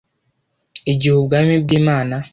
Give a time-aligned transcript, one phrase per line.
[0.91, 2.15] igihe ubwami bw imana